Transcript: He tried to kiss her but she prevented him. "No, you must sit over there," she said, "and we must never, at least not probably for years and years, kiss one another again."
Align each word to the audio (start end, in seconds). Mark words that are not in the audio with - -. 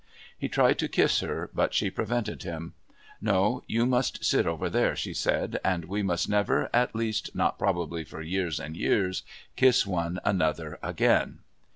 He 0.35 0.49
tried 0.49 0.79
to 0.79 0.87
kiss 0.87 1.19
her 1.19 1.51
but 1.53 1.75
she 1.75 1.91
prevented 1.91 2.41
him. 2.41 2.73
"No, 3.21 3.61
you 3.67 3.85
must 3.85 4.25
sit 4.25 4.47
over 4.47 4.67
there," 4.67 4.95
she 4.95 5.13
said, 5.13 5.59
"and 5.63 5.85
we 5.85 6.01
must 6.01 6.27
never, 6.27 6.71
at 6.73 6.95
least 6.95 7.35
not 7.35 7.59
probably 7.59 8.03
for 8.03 8.19
years 8.23 8.59
and 8.59 8.75
years, 8.75 9.21
kiss 9.55 9.85
one 9.85 10.19
another 10.25 10.79
again." 10.81 11.41